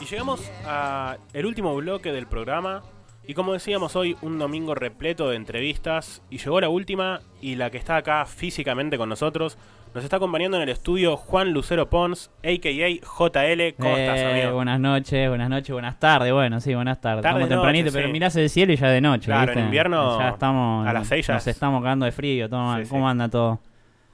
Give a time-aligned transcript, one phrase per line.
[0.00, 2.82] Y llegamos a el último bloque del programa.
[3.26, 6.22] Y como decíamos hoy, un domingo repleto de entrevistas.
[6.30, 9.56] Y llegó la última y la que está acá físicamente con nosotros.
[9.94, 12.88] Nos está acompañando en el estudio Juan Lucero Pons, a.k.a.
[12.88, 13.74] JL.
[13.76, 14.54] ¿Cómo estás, Eh, amigo?
[14.54, 16.32] Buenas noches, buenas noches, buenas tardes.
[16.32, 17.22] Bueno, sí, buenas tardes.
[17.22, 18.12] Tarde, estamos tempranito, noche, pero sí.
[18.12, 19.26] mirás el cielo y ya de noche.
[19.26, 19.58] Claro, ¿viste?
[19.60, 20.86] en invierno, Ya estamos.
[20.86, 22.48] a las seis ya Nos es- estamos cagando de frío.
[22.48, 22.84] todo mal.
[22.84, 23.10] Sí, ¿Cómo sí.
[23.10, 23.60] anda todo?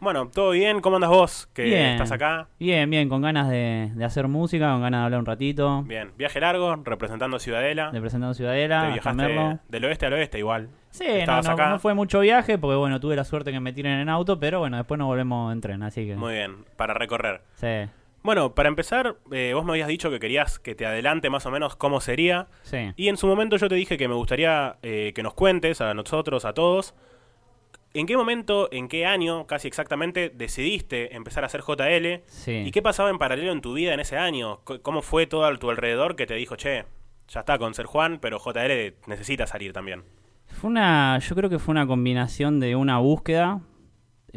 [0.06, 0.80] Bueno, ¿todo bien?
[0.82, 1.48] ¿Cómo andas vos?
[1.52, 1.86] Que Bien.
[1.94, 2.46] estás acá.
[2.60, 5.82] Bien, bien, con ganas de, de hacer música, con ganas de hablar un ratito.
[5.82, 6.12] Bien.
[6.16, 7.90] Viaje largo, representando Ciudadela.
[7.90, 10.68] De presentando Te Ciudadela, hasta viajaste del oeste al oeste igual.
[10.90, 11.70] Sí, no, no, acá.
[11.70, 14.60] no fue mucho viaje, porque bueno, tuve la suerte que me tiren en auto, pero
[14.60, 16.14] bueno, después nos volvemos en tren, así que.
[16.14, 17.40] Muy bien, para recorrer.
[17.56, 17.90] Sí,
[18.22, 21.50] Bueno, para empezar, eh, vos me habías dicho que querías que te adelante más o
[21.50, 22.46] menos cómo sería.
[22.62, 22.92] sí.
[22.94, 25.94] Y en su momento yo te dije que me gustaría eh, que nos cuentes a
[25.94, 26.94] nosotros, a todos,
[28.00, 32.52] en qué momento, en qué año, casi exactamente, decidiste empezar a hacer JL Sí.
[32.66, 34.60] y qué pasaba en paralelo en tu vida en ese año.
[34.82, 36.84] ¿Cómo fue todo a tu alrededor que te dijo, che,
[37.28, 40.02] ya está con ser Juan, pero JL necesita salir también?
[40.46, 43.60] Fue una, yo creo que fue una combinación de una búsqueda,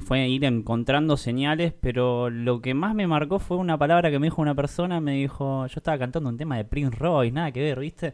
[0.05, 4.27] fue ir encontrando señales, pero lo que más me marcó fue una palabra que me
[4.27, 7.61] dijo una persona, me dijo, yo estaba cantando un tema de Prince Royce, nada que
[7.61, 8.13] ver, ¿viste?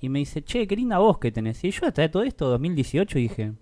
[0.00, 1.62] Y me dice, che, qué linda voz que tenés.
[1.64, 3.52] Y yo hasta de todo esto, 2018, dije,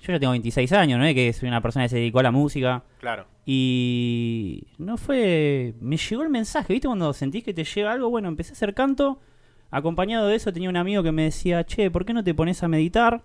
[0.00, 2.22] yo ya tengo 26 años, ¿no es que soy una persona que se dedicó a
[2.22, 2.84] la música?
[3.00, 3.26] Claro.
[3.44, 5.74] Y no fue.
[5.80, 6.86] Me llegó el mensaje, ¿viste?
[6.86, 9.20] Cuando sentís que te llega algo, bueno, empecé a hacer canto.
[9.70, 12.62] Acompañado de eso tenía un amigo que me decía, che, ¿por qué no te pones
[12.62, 13.22] a meditar?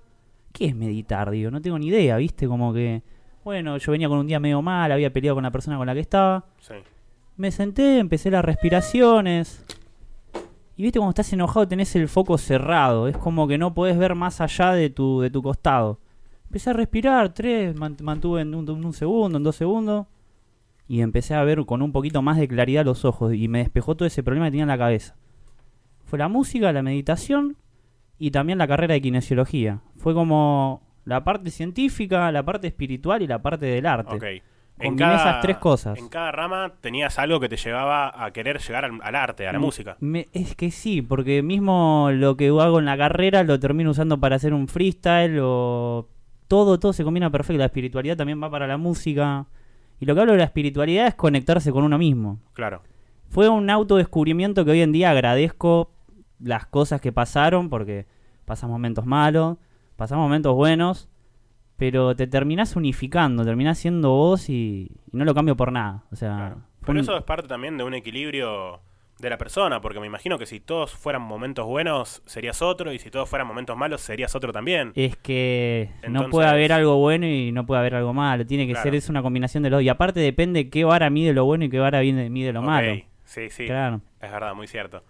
[0.51, 1.29] ¿Qué es meditar?
[1.31, 2.47] Digo, no tengo ni idea, ¿viste?
[2.47, 3.01] Como que.
[3.43, 5.93] Bueno, yo venía con un día medio mal, había peleado con la persona con la
[5.93, 6.45] que estaba.
[6.59, 6.75] Sí.
[7.35, 9.65] Me senté, empecé las respiraciones.
[10.75, 13.07] Y viste, cuando estás enojado tenés el foco cerrado.
[13.07, 15.99] Es como que no podés ver más allá de tu, de tu costado.
[16.45, 20.07] Empecé a respirar, tres, man- mantuve en un, en un segundo, en dos segundos.
[20.87, 23.33] Y empecé a ver con un poquito más de claridad los ojos.
[23.33, 25.15] Y me despejó todo ese problema que tenía en la cabeza.
[26.05, 27.55] Fue la música, la meditación
[28.19, 29.79] y también la carrera de kinesiología.
[29.97, 34.15] Fue como la parte científica, la parte espiritual y la parte del arte.
[34.15, 34.23] Ok.
[34.83, 35.97] Combiné esas tres cosas.
[35.97, 39.53] En cada rama tenías algo que te llevaba a querer llegar al, al arte, a
[39.53, 39.97] la música.
[39.99, 44.19] me- es que sí, porque mismo lo que hago en la carrera lo termino usando
[44.19, 46.07] para hacer un freestyle o
[46.53, 47.57] todo, todo se combina perfecto.
[47.57, 49.47] La espiritualidad también va para la música.
[49.99, 52.39] Y lo que hablo de la espiritualidad es conectarse con uno mismo.
[52.53, 52.83] Claro.
[53.29, 55.91] Fue un autodescubrimiento que hoy en día agradezco
[56.39, 58.05] las cosas que pasaron porque
[58.45, 59.57] pasamos momentos malos,
[59.95, 61.09] pasamos momentos buenos,
[61.75, 66.03] pero te terminás unificando, terminás siendo vos y, y no lo cambio por nada.
[66.11, 66.55] O sea, Claro.
[66.81, 68.79] fue Pero un- eso es parte también de un equilibrio
[69.23, 72.99] de la persona, porque me imagino que si todos fueran momentos buenos, serías otro, y
[72.99, 74.91] si todos fueran momentos malos, serías otro también.
[74.95, 78.45] Es que no puede haber algo bueno y no puede haber algo malo.
[78.45, 78.83] Tiene que Claro.
[78.83, 79.83] ser es una combinación de los dos.
[79.83, 82.95] Y aparte depende qué vara mide lo bueno y qué vara mide, lo malo.
[83.23, 83.65] Sí, sí.
[83.65, 84.01] Claro.
[84.21, 85.03] Es verdad, muy cierto.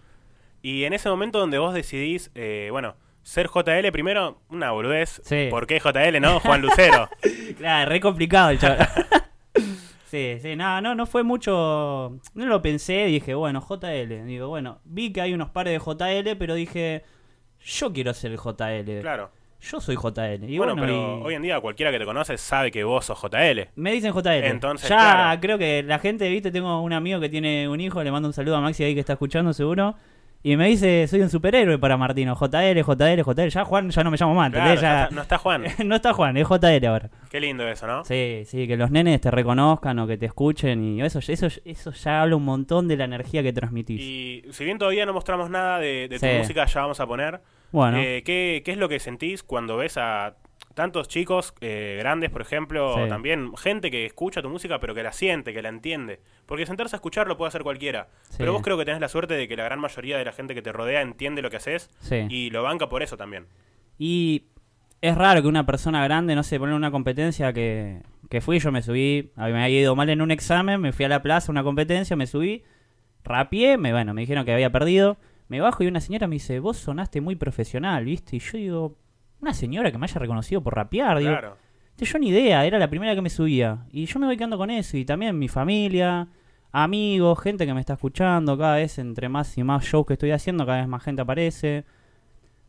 [0.62, 5.22] Y en ese momento donde vos decidís, eh, bueno, ser JL primero, una boludez.
[5.26, 5.48] Sí.
[5.50, 6.40] ¿Por qué JL, no?
[6.40, 7.10] Juan Lucero.
[7.58, 8.88] Claro, re complicado el chaval.
[10.14, 12.18] sí, sí, no, no, no fue mucho.
[12.36, 14.26] No lo pensé, dije, bueno, JL.
[14.26, 17.04] Digo, bueno, vi que hay unos pares de JL, pero dije,
[17.60, 19.02] yo quiero ser el JL.
[19.02, 19.32] claro.
[19.62, 20.44] Yo soy JL.
[20.50, 23.06] Y bueno, bueno, pero y- hoy en día cualquiera que te conoce sabe que vos
[23.06, 23.70] sos JL.
[23.78, 24.44] Me dicen JL.
[24.46, 25.40] Entonces, ya claro.
[25.42, 28.34] creo que la gente, viste, tengo un amigo que tiene un hijo, le mando un
[28.34, 29.96] saludo a Maxi ahí que está escuchando seguro.
[30.46, 32.36] Y me dice, soy un superhéroe para Martino.
[32.36, 33.48] JL, JL, JL.
[33.48, 34.52] Ya Juan, ya no me llamo más.
[34.52, 35.64] No está Juan.
[35.86, 37.10] no está Juan, es JL ahora.
[37.30, 38.04] Qué lindo eso, ¿no?
[38.04, 40.84] Sí, sí, que los nenes te reconozcan o que te escuchen.
[40.84, 44.02] Y eso, eso, eso ya habla un montón de la energía que transmitís.
[44.02, 47.40] Y si bien todavía no mostramos nada de, de tu música, ya vamos a poner.
[47.72, 50.36] bueno, Eh, ¿qué, qué es lo que sentís cuando ves a
[50.74, 53.10] tantos chicos eh, grandes, por ejemplo, Sí.
[53.10, 56.20] también gente que escucha tu música pero que la siente, que la entiende?
[56.46, 58.08] Porque sentarse a escuchar lo puede hacer cualquiera.
[58.30, 58.36] Sí.
[58.40, 60.56] Pero vos creo que tenés la suerte de que la gran mayoría de la gente
[60.56, 62.26] que te rodea entiende lo que haces sí.
[62.30, 63.46] y lo banca por eso también.
[64.00, 64.46] Y
[65.02, 68.72] es raro que una persona grande, no sé, poner una competencia que, que fui, yo
[68.72, 71.64] me subí, me había ido mal en un examen, me fui a la plaza, una
[71.64, 72.64] competencia, me subí,
[73.24, 75.18] rapié, me, bueno, me dijeron que había perdido,
[75.50, 78.38] me bajo y una señora me dice, vos sonaste muy profesional, ¿viste?
[78.38, 78.98] Y yo digo,
[79.44, 81.58] una señora que me haya reconocido por rapear, digo, Claro.
[81.92, 83.86] "Este, yo ni idea, era la primera que me subía.
[83.92, 86.28] Y yo me voy quedando con eso, y también mi familia,
[86.72, 90.32] amigos, gente que me está escuchando, cada vez entre más y más shows que estoy
[90.32, 91.86] haciendo, cada vez más gente aparece.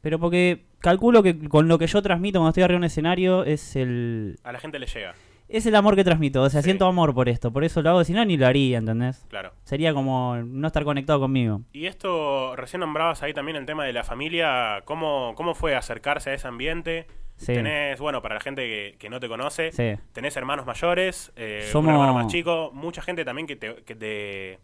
[0.02, 3.44] Pero porque calculo que con lo que yo transmito cuando estoy arriba en un escenario
[3.44, 5.14] es el A la gente le llega,
[5.48, 6.66] es el amor que transmito, o sea, Sí.
[6.66, 9.24] siento amor por esto, por eso lo hago, si no ni lo haría, ¿entendés?
[9.28, 9.52] claro.
[9.64, 11.60] Sería como no estar conectado conmigo.
[11.72, 16.30] Y esto, recién nombrabas ahí también el tema de la familia, ¿cómo, cómo fue acercarse
[16.30, 17.06] a ese ambiente?
[17.36, 17.46] Sí.
[17.54, 19.94] Tenés, bueno, para la gente que, que no te conoce, Sí.
[20.12, 23.94] tenés hermanos mayores, eh, Somos- un hermano más chico, mucha gente también que, te, que,
[23.96, 24.58] te-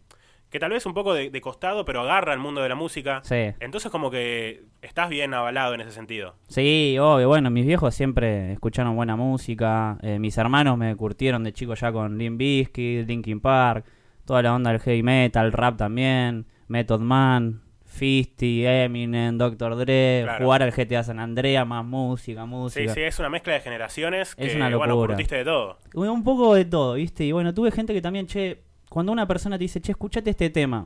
[0.51, 3.21] que tal vez un poco de, de costado, pero agarra el mundo de la música.
[3.23, 3.53] Sí.
[3.59, 6.35] Entonces como que estás bien avalado en ese sentido.
[6.49, 7.27] Sí, obvio.
[7.29, 9.97] Bueno, mis viejos siempre escucharon buena música.
[10.03, 13.85] eh, mis hermanos me curtieron de chico ya con Limp Bizkit, Linkin Park,
[14.25, 19.75] toda la onda del heavy metal, rap también, Method Man, Fisty, Eminem, Dr.
[19.77, 20.43] Dre, Claro.
[20.45, 22.93] jugar al GTA San Andreas, más música, Sí, música.
[22.93, 25.07] sí, es una mezcla de generaciones que, Es una bueno, locura.
[25.15, 25.77] curtiste de todo.
[25.93, 27.25] Un poco de todo, ¿viste?
[27.25, 30.49] Y bueno, tuve gente que también, che, cuando una persona te dice, che, escuchate este
[30.49, 30.85] tema.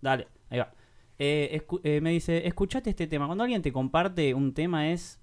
[0.00, 0.72] Dale, ahí va.
[1.18, 3.26] Eh, eh, me dice, escuchate este tema.
[3.26, 5.20] Cuando alguien te comparte un tema es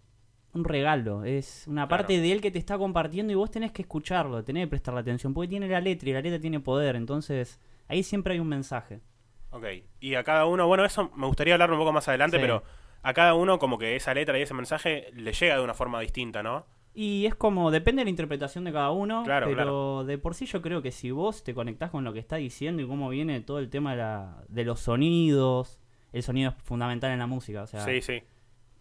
[0.53, 1.89] un regalo, es una Claro.
[2.01, 4.99] parte de él que te está compartiendo y vos tenés que escucharlo, tenés que prestarle
[4.99, 8.49] atención, porque tiene la letra y la letra tiene poder, entonces ahí siempre hay un
[8.49, 9.01] mensaje.
[9.49, 9.65] Ok,
[9.99, 12.41] y a cada uno, bueno, eso me gustaría hablar un poco más adelante, Sí.
[12.41, 12.63] pero
[13.01, 15.99] a cada uno como que esa letra y ese mensaje le llega de una forma
[16.01, 16.65] distinta, ¿no?
[16.95, 20.03] Y es como, depende de la interpretación de cada uno, Claro, pero claro.
[20.05, 22.83] de por sí yo creo que si vos te conectás con lo que está diciendo
[22.83, 25.79] y cómo viene todo el tema de, la- de los sonidos,
[26.11, 28.21] el sonido es fundamental en la música, o sea, Sí, sí.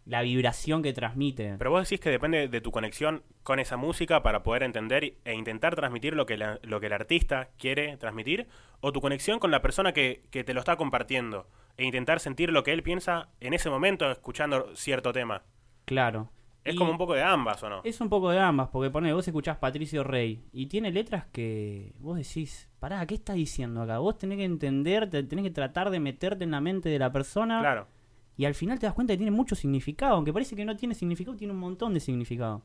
[0.05, 1.55] la vibración que transmite.
[1.57, 5.35] Pero vos decís que depende de tu conexión con esa música para poder entender e
[5.35, 8.47] intentar transmitir lo que, la- lo que el artista quiere transmitir,
[8.81, 11.47] o tu conexión con la persona que, que te lo está compartiendo,
[11.79, 15.45] e intentar sentir lo que él piensa en ese momento escuchando cierto tema.
[15.87, 16.29] Claro.
[16.65, 17.81] Es Y como un poco de ambas, ¿o no?
[17.83, 21.93] Es un poco de ambas, porque pone, vos escuchás Patricio Rey y tiene letras que
[21.99, 23.99] vos decís, pará, ¿qué está diciendo acá?
[23.99, 27.11] Vos tenés que entender, te- tenés que tratar de meterte en la mente de la
[27.11, 27.89] persona Claro.
[28.37, 30.95] y al final te das cuenta que tiene mucho significado, aunque parece que no tiene
[30.95, 32.63] significado, tiene un montón de significado.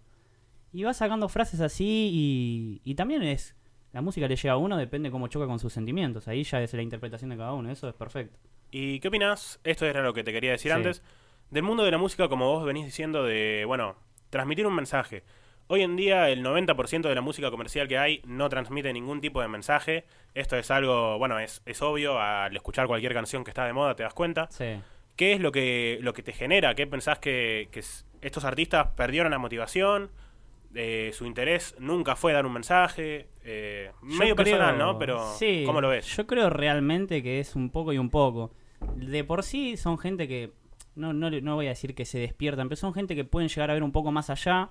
[0.71, 3.55] Y vas sacando frases así y, y también es,
[3.93, 6.71] la música le llega a uno, depende cómo choca con sus sentimientos, ahí ya es
[6.73, 8.37] la interpretación de cada uno, eso es perfecto.
[8.69, 9.59] ¿Y qué opinás?
[9.63, 10.75] Esto era lo que te quería decir Sí.
[10.75, 11.01] antes.
[11.49, 13.95] Del mundo de la música, como vos venís diciendo, de, bueno,
[14.29, 15.23] transmitir un mensaje.
[15.67, 19.41] Hoy en día el 90% de la música comercial que hay no transmite ningún tipo
[19.41, 20.05] de mensaje.
[20.33, 23.95] Esto es algo, bueno, es, es obvio, al escuchar cualquier canción que está de moda
[23.95, 24.47] te das cuenta.
[24.49, 24.79] Sí.
[25.15, 26.75] ¿Qué es lo que, lo que te genera?
[26.75, 27.81] ¿Qué pensás que, que
[28.21, 30.09] estos artistas perdieron la motivación?
[30.75, 33.27] Eh, su interés nunca fue dar un mensaje.
[33.43, 34.97] eh, medio creo- personal, ¿no?
[34.99, 36.05] Pero, sí, ¿cómo lo ves?
[36.15, 38.51] Yo creo realmente que es un poco y un poco.
[38.95, 40.51] De por sí son gente que,
[40.97, 43.71] no, no, no voy a decir que se despiertan, pero son gente que pueden llegar
[43.71, 44.69] a ver un poco más allá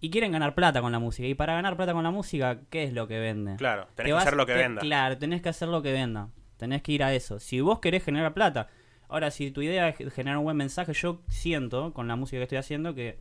[0.00, 1.26] y quieren ganar plata con la música.
[1.28, 3.56] Y para ganar plata con la música, ¿qué es lo que vende?
[3.56, 4.80] Claro, Te tenés que hacer lo que te- venda.
[4.80, 6.28] Claro, tenés que hacer lo que venda.
[6.56, 7.38] Tenés que ir a eso.
[7.38, 8.68] Si vos querés generar plata.
[9.08, 12.42] Ahora, si tu idea es generar un buen mensaje, yo siento con la música que
[12.44, 13.20] estoy haciendo que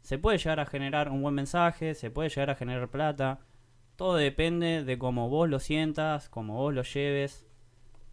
[0.00, 3.40] se puede llegar a generar un buen mensaje, se puede llegar a generar plata.
[3.96, 7.45] Todo depende de cómo vos lo sientas, cómo vos lo lleves.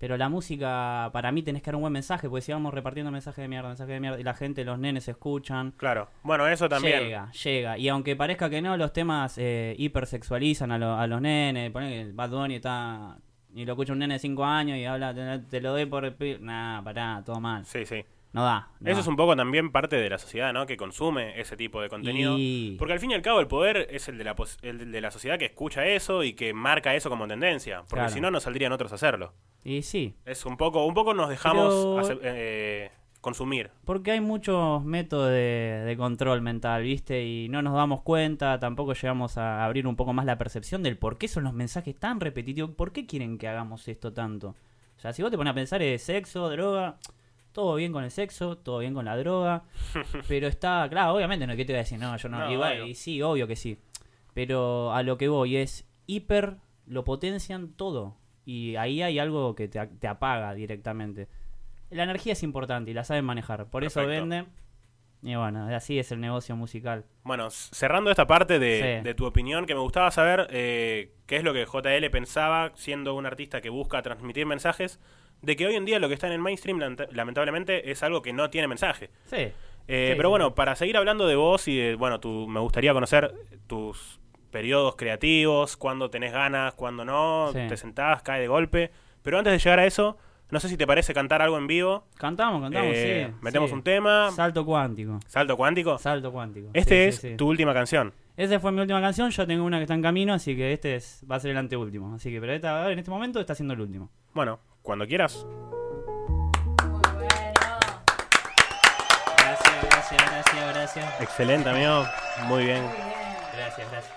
[0.03, 3.09] Pero la música, para mí, tenés que dar un buen mensaje, porque si vamos repartiendo
[3.09, 6.09] mensajes de mierda, mensajes de mierda, y la gente, los nenes escuchan, Claro.
[6.23, 7.03] Bueno, eso también.
[7.03, 7.77] Llega, llega.
[7.77, 11.71] Y aunque parezca que no, los temas eh, hipersexualizan a, lo- a los nenes.
[11.71, 13.15] Ponen que el Bad Bunny está.
[13.55, 16.13] Y lo escucha un nene de 5 años y habla, te, te lo doy por.
[16.17, 16.37] pi-".
[16.37, 17.65] Nah, pará, todo mal.
[17.65, 18.03] Sí, sí.
[18.33, 18.69] No da.
[18.79, 19.01] no Eso da.
[19.01, 20.65] es un poco también parte de la sociedad, ¿no?
[20.65, 22.35] Que consume ese tipo de contenido.
[22.37, 24.91] Y- Porque al fin y al cabo el poder es el de la, pos- el
[24.91, 27.79] de la sociedad que escucha eso y que marca eso como tendencia.
[27.81, 28.09] Porque Claro.
[28.09, 29.33] si no, no saldrían otros a hacerlo.
[29.63, 32.91] Y sí, Es un poco, un poco nos dejamos Pero- eh,
[33.21, 33.69] consumir.
[33.85, 37.23] porque hay muchos métodos de, de control mental, ¿viste?
[37.23, 40.97] Y no nos damos cuenta, tampoco llegamos a abrir un poco más la percepción del
[40.97, 44.55] por qué son los mensajes tan repetitivos, por qué quieren que hagamos esto tanto.
[44.97, 46.97] O sea, si vos te pones a pensar es sexo, droga,
[47.53, 49.63] todo bien con el sexo, todo bien con la droga,
[50.27, 51.99] pero está, claro, obviamente no, ¿qué te voy a decir?
[51.99, 52.85] No, yo no, No, igual, obvio.
[52.87, 53.77] y sí, obvio que sí.
[54.33, 56.57] Pero a lo que voy es hiper,
[56.87, 58.17] lo potencian todo.
[58.45, 61.27] Y ahí hay algo que te, te apaga directamente.
[61.91, 63.67] La energía es importante y la saben manejar.
[63.69, 64.47] Por eso venden.
[65.21, 67.05] Y bueno, así es el negocio musical.
[67.23, 69.03] Bueno, cerrando esta parte de, Sí.
[69.05, 73.13] de tu opinión, que me gustaba saber eh, qué es lo que JL pensaba, siendo
[73.15, 74.99] un artista que busca transmitir mensajes,
[75.43, 78.21] de que hoy en día lo que está en el mainstream, lament- lamentablemente, es algo
[78.23, 79.09] que no tiene mensaje.
[79.25, 79.51] Sí.
[79.87, 80.53] Eh, Sí, pero bueno, sí.
[80.55, 83.33] para seguir hablando de vos y de, bueno, tu, me gustaría conocer
[83.67, 84.19] tus
[84.49, 87.59] periodos creativos, cuándo tenés ganas, cuándo no, Sí.
[87.67, 88.91] te sentás, cae de golpe.
[89.21, 90.17] Pero antes de llegar a eso,
[90.51, 92.05] no sé si te parece cantar algo en vivo.
[92.17, 93.35] Cantamos, cantamos, Eh, sí.
[93.41, 95.19] metemos un tema, Salto cuántico.
[95.27, 95.97] salto cuántico.
[95.97, 96.69] Salto cuántico.
[96.73, 98.13] Este es tu última canción.
[98.37, 100.95] Esa fue mi última canción, yo tengo una que está en camino, así que este
[100.95, 102.15] es, va a ser el anteúltimo.
[102.15, 104.09] Así que, pero esta, en este momento está siendo el último.
[104.33, 105.45] Bueno, cuando quieras.
[109.37, 111.21] Gracias, gracias, gracias, gracias.
[111.21, 112.05] Excelente, amigo.
[112.45, 112.83] Muy bien.
[113.55, 114.13] Gracias, gracias.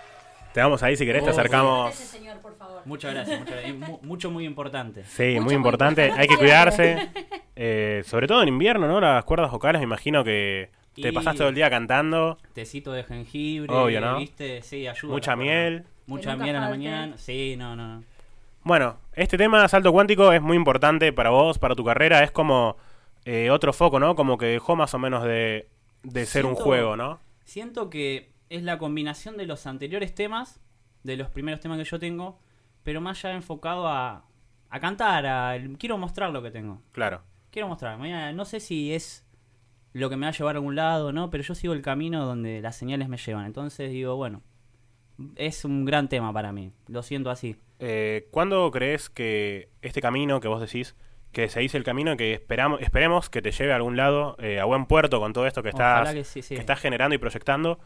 [0.52, 1.94] Te vamos ahí si querés, te Oh, Ese acercamos.
[1.94, 2.82] señor, por favor.
[2.86, 3.76] Muchas gracias, muchas gracias.
[3.76, 5.04] Mu- mucho, muy importante.
[5.04, 6.02] Sí, Mucho, muy importante.
[6.06, 7.08] importante Hay que cuidarse.
[7.58, 9.00] Eh, sobre todo en invierno, ¿no?
[9.00, 13.02] Las cuerdas vocales, me imagino que Te Y pasás todo el día cantando, Tecito de
[13.02, 14.18] jengibre, Obvio, ¿no?
[14.18, 14.60] ¿viste?
[14.60, 15.10] Sí, ayuda.
[15.14, 15.84] mucha miel.
[16.06, 16.78] Mucha nunca miel a la falte.
[16.84, 17.16] mañana.
[17.16, 18.04] Sí, no, no, no.
[18.62, 22.22] Bueno, este tema salto cuántico es muy importante para vos, para tu carrera.
[22.22, 22.76] Es como
[23.24, 24.14] eh, otro foco, ¿no?
[24.14, 25.68] Como que dejó más o menos de,
[26.02, 27.18] de ser un juego, ¿no?
[27.44, 30.60] Siento que es la combinación de los anteriores temas,
[31.02, 32.38] de los primeros temas que yo tengo,
[32.82, 34.26] pero más ya enfocado a,
[34.68, 36.82] a cantar, a, quiero mostrar lo que tengo.
[36.92, 37.22] Claro.
[37.50, 37.98] Quiero mostrar.
[38.34, 39.26] No sé si es
[39.92, 41.30] lo que me va a llevar a algún lado, ¿no?
[41.30, 43.46] Pero yo sigo el camino donde las señales me llevan.
[43.46, 44.42] Entonces digo, bueno,
[45.36, 46.72] es un gran tema para mí.
[46.86, 47.56] Lo siento así.
[47.78, 50.96] Eh, ¿Cuándo crees que este camino que vos decís,
[51.32, 54.58] que se dice el camino que esperamos, esperemos que te lleve a algún lado, eh,
[54.60, 56.54] a buen puerto con todo esto que estás, que sí, sí.
[56.54, 57.78] que estás generando y proyectando?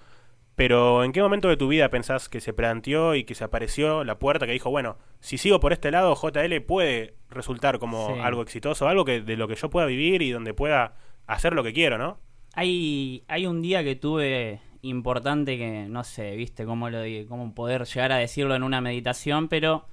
[0.54, 4.04] Pero ¿en qué momento de tu vida pensás que se planteó y que se apareció
[4.04, 8.20] la puerta que dijo, bueno, si sigo por este lado, JL puede resultar como Sí.
[8.20, 10.94] algo exitoso, algo que de lo que yo pueda vivir y donde pueda
[11.26, 12.18] hacer lo que quiero, ¿no?
[12.54, 17.84] Hay, hay un día que tuve importante que no sé, viste cómo lo cómo poder
[17.84, 19.86] llegar a decirlo en una meditación, pero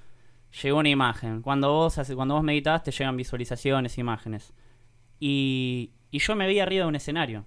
[0.64, 1.42] llegó una imagen.
[1.42, 4.54] Cuando vos cuando vos meditabas te llegan visualizaciones, imágenes.
[5.20, 7.46] Y, y yo me vi arriba de un escenario.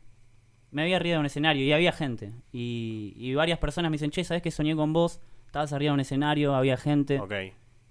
[0.70, 2.32] Me vi arriba de un escenario y había gente.
[2.52, 5.20] Y, y varias personas me dicen, che, ¿sabes que soñé con vos?
[5.46, 7.18] Estabas arriba de un escenario, había gente.
[7.18, 7.32] Ok.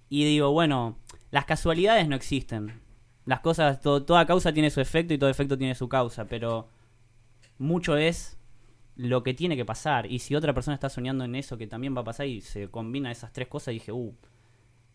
[0.10, 0.98] Y digo, bueno,
[1.32, 2.80] las casualidades no existen.
[3.26, 6.70] Las cosas, to- toda causa tiene su efecto y todo efecto tiene su causa, pero
[7.58, 8.39] mucho es
[9.02, 10.12] lo que tiene que pasar.
[10.12, 12.68] Y si otra persona está soñando en eso que también va a pasar y se
[12.70, 14.14] combina esas tres cosas, dije, uh,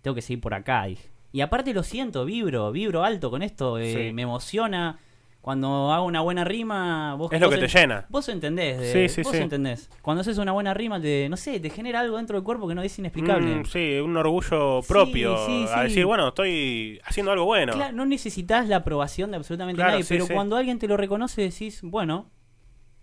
[0.02, 0.84] tengo que seguir por acá.
[0.84, 1.08] dije.
[1.32, 4.12] Y aparte lo siento, vibro, vibro alto con esto, eh, Sí.
[4.12, 4.99] me emociona.
[5.40, 8.06] Cuando hago una buena rima, vos Es lo vos que te en- llena.
[8.08, 9.38] Vos entendés, de- Sí, sí, vos sí.
[9.42, 9.90] entendés.
[10.02, 12.75] Cuando haces una buena rima, te, no sé, te genera algo dentro del cuerpo que
[12.75, 13.56] no es inexplicable.
[13.56, 15.37] Mm, sí, un orgullo propio.
[15.46, 17.73] sí, A decir, bueno, estoy haciendo algo bueno.
[17.75, 21.42] Claro, no necesitas la aprobación de absolutamente Claro, nadie, pero cuando alguien te lo reconoce
[21.42, 22.30] decís, bueno,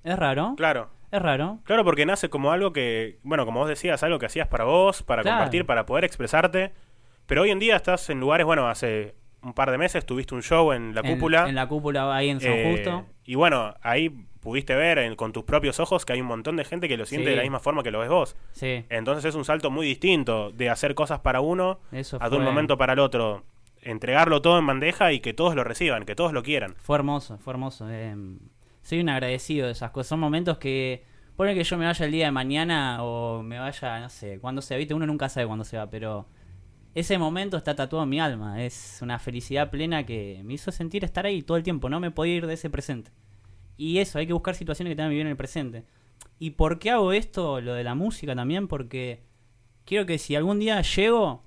[0.04, 0.90] es raro, Claro.
[1.12, 1.60] es raro.
[1.64, 5.04] Claro, porque nace como algo que, bueno, como vos decías, algo que hacías para vos,
[5.04, 5.38] para Claro.
[5.38, 6.72] compartir, para poder expresarte.
[7.28, 10.44] Pero hoy en día estás en lugares, bueno, hace un par de meses tuviste un
[10.44, 11.48] show en la cúpula.
[11.50, 13.06] En, la cúpula ahí en San eh, Justo.
[13.26, 16.64] Y bueno, ahí pudiste ver en- con tus propios ojos que hay un montón de
[16.66, 17.30] gente que lo siente Sí.
[17.32, 18.36] de la misma forma que lo ves vos.
[18.52, 22.38] Sí, Entonces es un salto muy distinto de hacer cosas para uno eso a de
[22.38, 23.44] un momento para el otro.
[23.84, 26.76] Entregarlo todo en bandeja y que todos lo reciban, que todos lo quieran.
[26.78, 27.88] fue hermoso, fue hermoso.
[27.90, 28.16] eh,
[28.92, 30.10] soy un agradecido de esas cosas.
[30.10, 31.06] Son momentos que,
[31.38, 34.62] pone que yo me vaya el día de mañana o me vaya, no sé, cuando
[34.62, 36.28] se viste, uno nunca sabe cuándo se va, pero
[36.94, 38.62] ese momento está tatuado en mi alma.
[38.62, 41.88] Es una felicidad plena que me hizo sentir estar ahí todo el tiempo.
[41.88, 43.12] No me podía ir de ese presente.
[43.78, 45.86] Y eso, hay que buscar situaciones que te hagan vivir en el presente.
[46.38, 48.68] ¿Y por qué hago esto, lo de la música también?
[48.68, 49.24] Porque
[49.86, 51.46] quiero que si algún día llego,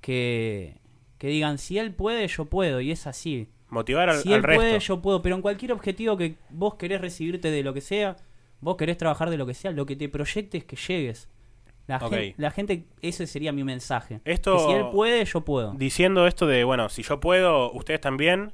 [0.00, 0.80] que,
[1.18, 2.80] que digan, si él puede, yo puedo.
[2.80, 3.48] Y es así.
[3.74, 4.60] Motivar al, si al él resto.
[4.62, 5.20] puede, yo puedo.
[5.22, 8.16] Pero en cualquier objetivo que vos querés recibirte de lo que sea,
[8.60, 11.28] vos querés trabajar de lo que sea, lo que te proyectes que llegues.
[11.86, 12.14] La, Ok.
[12.14, 14.20] gen- la gente, ese sería mi mensaje.
[14.24, 15.72] Esto- Que si él puede, yo puedo.
[15.74, 18.52] Diciendo esto de, bueno, si yo puedo, ustedes también,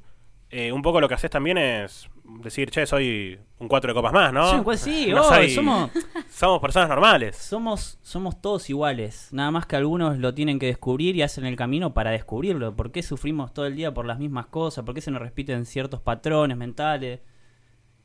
[0.49, 2.09] eh, un poco lo que haces también es
[2.39, 4.49] decir, che, soy un cuatro de copas más, ¿no?
[4.51, 5.91] Sí, pues sí, No oh, soy- somos,
[6.29, 7.35] somos personas normales.
[7.35, 9.29] somos, somos todos iguales.
[9.31, 12.75] Nada más que algunos lo tienen que descubrir y hacen el camino para descubrirlo.
[12.75, 14.83] ¿Por qué sufrimos todo el día por las mismas cosas?
[14.85, 17.19] ¿Por qué se nos repiten ciertos patrones mentales?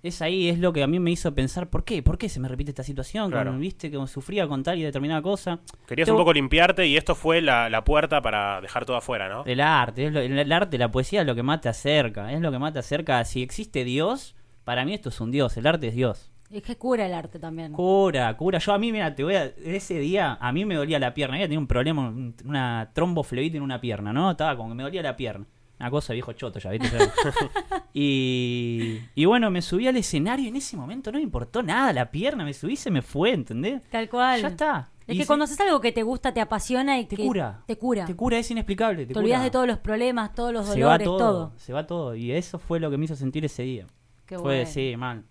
[0.06, 2.02] Es ahí, es lo que a mí me hizo pensar, ¿por qué?
[2.02, 3.30] ¿Por qué se me repite esta situación?
[3.30, 3.50] Claro.
[3.50, 3.90] Como, ¿Viste?
[3.90, 5.58] Como sufría con tal y determinada cosa.
[5.86, 9.44] Querías un poco limpiarte y esto fue la, la puerta para dejar todo afuera, ¿no?
[9.46, 12.32] El arte, es lo- el, el arte, la poesía es lo que más te acerca.
[12.32, 13.25] Es lo que más te acerca.
[13.25, 14.34] Si existe Dios,
[14.64, 15.56] para mí esto es un Dios.
[15.56, 16.30] El arte es Dios.
[16.48, 17.72] Es que cura el arte también.
[17.72, 18.58] Cura, cura.
[18.60, 19.46] Yo a mí, mira, te voy a.
[19.64, 21.34] Ese día a mí me dolía la pierna.
[21.34, 24.30] Había tenido un problema, un- una tromboflebitis en una pierna, ¿no?
[24.30, 25.44] Estaba como que me dolía la pierna.
[25.78, 26.88] Una cosa viejo choto ya, ¿viste?
[27.92, 31.92] y, y bueno, me subí al escenario y en ese momento no me importó nada
[31.92, 32.45] la pierna.
[32.45, 33.83] Me subí y se me fue, ¿entendés?
[33.90, 34.40] Tal cual.
[34.40, 34.90] Ya está.
[35.06, 37.25] Es Y que se- cuando haces algo que te gusta, te apasiona y Te que
[37.26, 37.62] cura.
[37.66, 38.04] Te cura.
[38.06, 39.06] Te cura, es inexplicable.
[39.06, 41.52] Te, Te olvidas de todos los problemas, todos los se va dolores, todo, todo.
[41.56, 42.14] Se va todo.
[42.16, 43.87] Y eso fue lo que me hizo sentir ese día.
[44.26, 44.71] Qué fue, bueno.
[44.71, 45.25] sí, mal.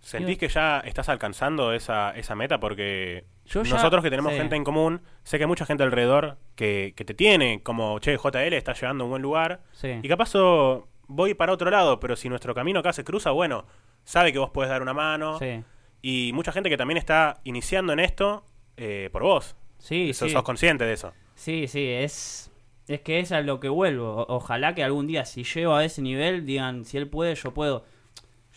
[0.00, 2.58] ¿Sentís que ya estás alcanzando esa, esa meta?
[2.60, 4.38] Porque Yo ya- nosotros que tenemos sí.
[4.38, 8.16] gente en común, sé que hay mucha gente alrededor que, que te tiene, como, che,
[8.16, 9.60] JL está llegando a un buen lugar.
[9.72, 9.98] Sí.
[10.02, 13.66] Y capaz yo voy para otro lado, pero si nuestro camino acá se cruza, bueno,
[14.04, 15.38] sabe que vos puedes dar una mano.
[15.38, 15.62] Sí.
[16.02, 18.44] Y mucha gente que también está iniciando en esto
[18.78, 19.54] eh, por vos.
[19.78, 20.32] Sí, Sos- sí.
[20.34, 21.12] Sos consciente de eso.
[21.34, 22.50] Sí, sí, es,
[22.88, 24.10] es que es a lo que vuelvo.
[24.14, 27.52] O- ojalá que algún día, si llego a ese nivel, digan, si él puede, yo
[27.52, 27.84] puedo.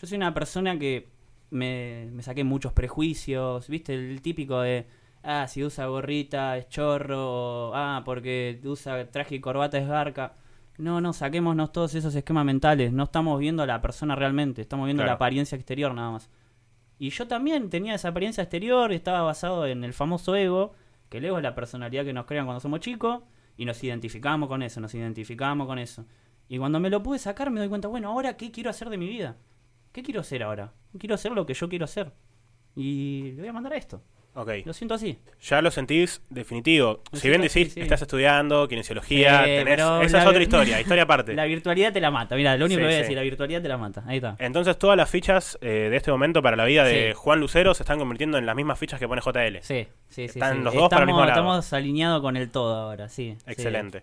[0.00, 1.08] Yo soy una persona que
[1.54, 3.94] me, me saqué muchos prejuicios, ¿viste?
[3.94, 4.86] El típico de,
[5.22, 10.34] ah, si usa gorrita es chorro, o, ah, porque usa traje y corbata es garca.
[10.76, 12.92] No, no, saquémonos todos esos esquemas mentales.
[12.92, 15.10] No estamos viendo a la persona realmente, estamos viendo Claro.
[15.12, 16.28] la apariencia exterior nada más.
[16.98, 20.72] Y yo también tenía esa apariencia exterior y estaba basado en el famoso ego,
[21.08, 23.22] que el ego es la personalidad que nos crean cuando somos chicos,
[23.56, 26.04] y nos identificamos con eso, nos identificamos con eso.
[26.48, 28.98] Y cuando me lo pude sacar me doy cuenta, bueno, ahora qué quiero hacer de
[28.98, 29.36] mi vida.
[29.94, 30.72] ¿Qué quiero hacer ahora?
[30.98, 32.10] Quiero hacer lo que yo quiero hacer.
[32.76, 34.02] Y le voy a mandar a esto.
[34.36, 34.50] Ok.
[34.64, 35.16] Lo siento así.
[35.42, 37.00] Ya lo sentís definitivo.
[37.12, 37.80] Lo Si bien decís, sí, sí.
[37.82, 41.34] estás estudiando kinesiología, Sí, tenés- esa es otra historia, historia aparte.
[41.36, 42.34] La virtualidad te la mata.
[42.34, 43.02] Mira, lo único Sí, que voy a sí.
[43.02, 44.02] decir, la virtualidad te la mata.
[44.08, 44.34] Ahí está.
[44.40, 47.14] Entonces todas las fichas eh, de este momento para la vida de.
[47.14, 49.58] Juan Lucero se están convirtiendo en las mismas fichas que pone JL.
[49.62, 50.40] Sí, sí, sí.
[50.40, 51.30] Están los dos para el mismo lado.
[51.30, 53.36] estamos alineados con el todo ahora, sí.
[53.46, 54.02] Excelente.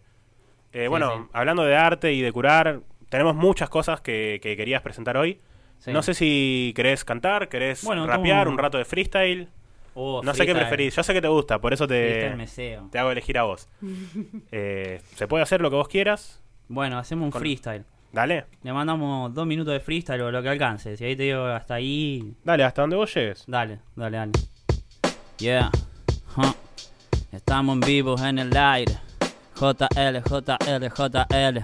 [0.71, 2.79] Eh, bueno, hablando de arte y de curar,
[3.09, 5.41] tenemos muchas cosas que, que querías presentar hoy.
[5.81, 5.91] Sí.
[5.91, 9.49] No sé si querés cantar, querés Bueno, rapear, un rato de freestyle.
[9.95, 10.95] Oh, no sé qué preferís.
[10.95, 12.33] Yo sé que te gusta, por eso te,
[12.91, 13.67] te hago elegir a vos.
[14.53, 16.39] Eh, se puede hacer lo que vos quieras.
[16.69, 17.83] Bueno, hacemos un Con- freestyle.
[18.13, 18.45] Dale.
[18.63, 20.95] Le mandamos dos minutos de freestyle o lo que alcance.
[20.97, 23.43] Si ahí te digo hasta ahí, Dale, hasta donde vos llegues.
[23.47, 24.31] dale, dale, dale.
[25.39, 25.71] Yeah.
[26.37, 26.53] Huh.
[27.31, 28.93] Estamos en vivo en el aire.
[29.55, 31.61] JL, JL, JL.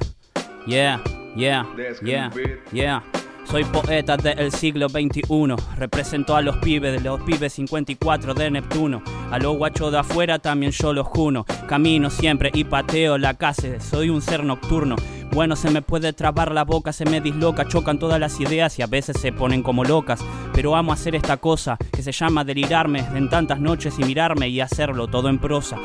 [0.65, 1.01] Yeah,
[1.35, 1.65] yeah,
[2.01, 2.31] yeah,
[2.71, 3.03] yeah.
[3.49, 5.55] Soy poeta del siglo XXI.
[5.77, 9.01] Represento a los pibes de los pibes 54 de Neptuno.
[9.31, 11.45] A los guachos de afuera también yo los juno.
[11.67, 13.79] Camino siempre y pateo la casa.
[13.79, 14.97] Soy un ser nocturno.
[15.31, 18.81] Bueno, se me puede trabar la boca, se me disloca, chocan todas las ideas y
[18.81, 20.19] a veces se ponen como locas.
[20.57, 24.59] Pero amo hacer esta cosa que se llama delirarme en tantas noches y mirarme y
[24.59, 25.77] hacerlo todo en prosa.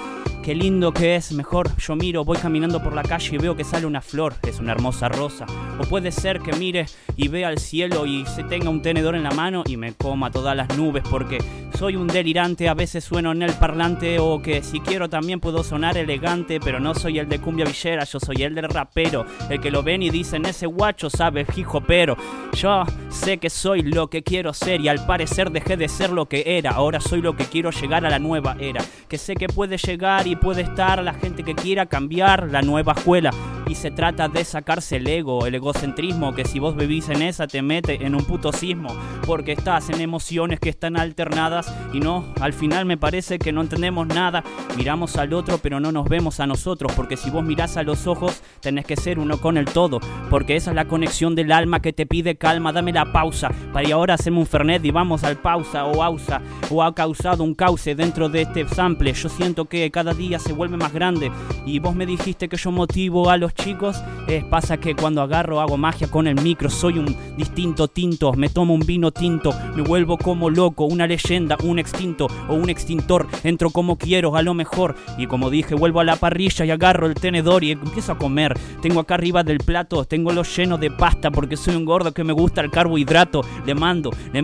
[0.42, 3.62] Qué lindo que es, mejor yo miro, voy caminando por la calle y veo que
[3.62, 5.44] sale una flor, es una hermosa rosa.
[5.78, 6.86] O puede ser que mire
[7.16, 10.32] y vea al cielo y se tenga un tenedor en la mano y me coma
[10.32, 11.38] todas las nubes porque
[11.78, 15.62] soy un delirante, a veces sueno en el parlante o que si quiero también puedo
[15.62, 19.60] sonar elegante, pero no soy el de cumbia villera, yo soy el del rapero, el
[19.60, 22.16] que lo ven y dicen ese guacho sabe hijo pero
[22.54, 26.26] yo sé que soy lo que quiero ser y al parecer dejé de ser lo
[26.26, 29.48] que era, ahora soy lo que quiero llegar a la nueva era, que sé que
[29.48, 33.30] puede llegar y puede estar la gente que quiera cambiar la nueva escuela.
[33.68, 37.46] Y se trata de sacarse el ego, el egocentrismo, que si vos bebís en esa
[37.46, 38.88] te mete en un puto sismo,
[39.24, 43.62] porque estás en emociones que están alternadas y no, al final me parece que no
[43.62, 44.42] entendemos nada,
[44.76, 48.06] miramos al otro pero no nos vemos a nosotros, porque si vos mirás a los
[48.06, 51.80] ojos tenés que ser uno con el todo, porque esa es la conexión del alma
[51.80, 55.24] que te pide calma, dame la pausa, para y ahora hacemos un fernet y vamos
[55.24, 59.64] al pausa o ausa, o ha causado un cauce dentro de este sample, yo siento
[59.64, 61.32] que cada día se vuelve más grande.
[61.64, 65.60] Y vos me dijiste que yo motivo a los chicos, es pasa que cuando agarro
[65.60, 69.82] hago magia con el micro, soy un distinto tinto, me tomo un vino tinto, me
[69.82, 74.52] vuelvo como loco, una leyenda, un extinto o un extintor, entro como quiero a lo
[74.52, 74.96] mejor.
[75.16, 78.54] Y como dije vuelvo a la parrilla y agarro el tenedor y empiezo a comer,
[78.82, 82.22] tengo acá arriba del plato, tengo lo lleno de pasta porque soy un gordo que
[82.22, 84.41] me gusta el carbohidrato, le mando, le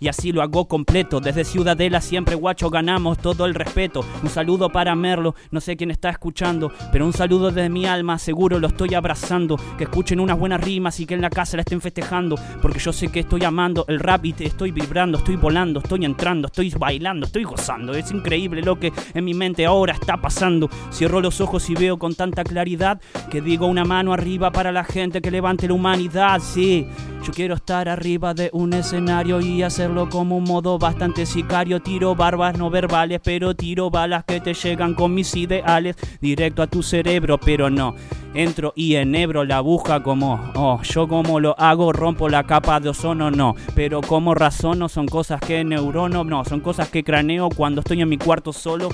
[0.00, 4.70] y así lo hago completo, desde Ciudadela siempre guacho ganamos todo el respeto, un saludo
[4.70, 8.68] para Merlo, no sé quién está escuchando, pero un saludo desde mi alma, seguro lo
[8.68, 12.36] estoy abrazando, que escuchen unas buenas rimas y que en la casa la estén festejando,
[12.62, 16.04] porque yo sé que estoy amando el rap y te estoy vibrando, estoy volando, estoy
[16.04, 20.68] entrando, estoy bailando, estoy gozando, es increíble lo que en mi mente ahora está pasando,
[20.90, 24.84] cierro los ojos y veo con tanta claridad que digo una mano arriba para la
[24.84, 26.88] gente que levante la humanidad, sí,
[27.24, 32.14] yo quiero estar arriba de un escenario y hacerlo como un modo bastante sicario, tiro
[32.14, 36.82] barbas no verbales, pero tiro balas que te llegan con mis ideales directo a tu
[36.82, 37.94] cerebro, pero no.
[38.34, 42.90] Entro y enhebro la aguja como, oh, yo como lo hago, rompo la capa de
[42.90, 43.54] ozono, no.
[43.74, 48.10] Pero como razono, son cosas que neurono, no, son cosas que craneo cuando estoy en
[48.10, 48.90] mi cuarto solo.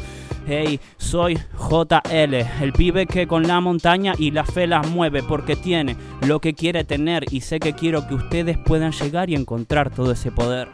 [0.46, 5.54] Hey, soy JL, el pibe que con la montaña y la fe las mueve porque
[5.54, 9.90] tiene lo que quiere tener y sé que quiero que ustedes puedan llegar y encontrar
[9.90, 10.68] todo ese poder.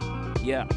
[0.45, 0.67] Yeah.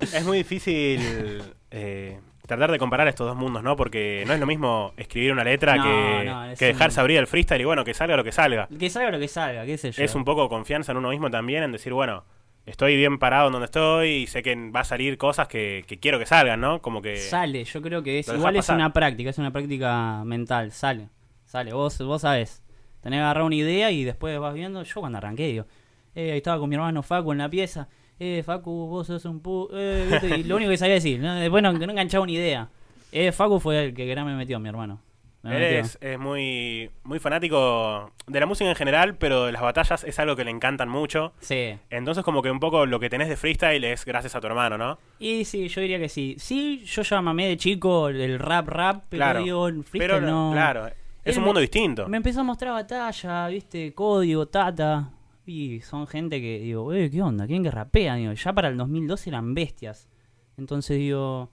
[0.00, 3.76] Es muy difícil eh, tratar de comparar estos dos mundos, ¿no?
[3.76, 7.18] Porque no es lo mismo escribir una letra No, que, no, que dejarse un- abrir
[7.18, 8.66] el freestyle y bueno, que salga lo que salga.
[8.78, 10.02] Que salga lo que salga, qué sé yo.
[10.02, 12.24] Es un poco confianza en uno mismo también, en decir, bueno,
[12.66, 16.00] estoy bien parado en donde estoy y sé que va a salir cosas que, que
[16.00, 16.80] quiero que salgan, ¿no?
[16.82, 17.18] Como que...
[17.18, 18.76] Sale, yo creo que es igual es pasar.
[18.76, 21.10] una práctica, es una práctica mental, sale.
[21.44, 22.61] Sale, vos vos sabés.
[23.02, 25.66] Tenés que agarrar una idea y después vas viendo, yo cuando arranqué digo,
[26.14, 27.88] eh, ahí estaba con mi hermano Facu en la pieza,
[28.18, 29.68] eh, Facu, vos sos un pu...
[29.72, 30.38] eh, ¿viste?
[30.38, 31.34] y lo único que sabía decir, ¿no?
[31.34, 32.68] después no, que no enganchaba una idea.
[33.10, 35.00] Eh, Facu fue el que gran me metió, mi hermano.
[35.42, 40.04] Me es, es muy, muy fanático de la música en general, pero de las batallas
[40.04, 41.32] es algo que le encantan mucho.
[41.40, 41.76] Sí.
[41.90, 44.78] Entonces como que un poco lo que tenés de freestyle es gracias a tu hermano,
[44.78, 44.98] ¿no?
[45.18, 46.36] Y sí, yo diría que sí.
[46.38, 49.42] Sí, yo ya mamé de chico el rap rap, pero claro.
[49.42, 50.50] digo, el freestyle pero no.
[50.52, 50.88] claro,
[51.24, 52.08] es un me- mundo distinto.
[52.08, 55.10] Me empezó a mostrar batalla, viste, código, tata.
[55.46, 57.46] Y son gente que digo, eh, ¿qué onda?
[57.46, 58.14] ¿Quién que rapea?
[58.16, 60.08] Digo, ya para el 2012 eran bestias.
[60.56, 61.50] Entonces digo,